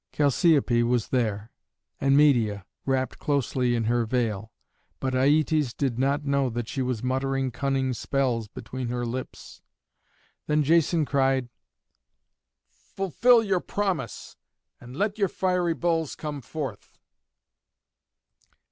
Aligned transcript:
Chalciope 0.11 0.81
was 0.81 1.09
there, 1.09 1.51
and 1.99 2.17
Medeia, 2.17 2.65
wrapped 2.87 3.19
closely 3.19 3.75
in 3.75 3.83
her 3.83 4.03
veil; 4.03 4.51
but 4.99 5.13
Aietes 5.13 5.75
did 5.77 5.99
not 5.99 6.25
know 6.25 6.49
that 6.49 6.67
she 6.67 6.81
was 6.81 7.03
muttering 7.03 7.51
cunning 7.51 7.93
spells 7.93 8.47
between 8.47 8.87
her 8.87 9.05
lips. 9.05 9.61
Then 10.47 10.63
Jason 10.63 11.05
cried, 11.05 11.49
"Fulfil 12.95 13.43
your 13.43 13.59
promise, 13.59 14.37
and 14.79 14.97
let 14.97 15.19
your 15.19 15.29
fiery 15.29 15.75
bulls 15.75 16.15
come 16.15 16.41
forth!" 16.41 16.97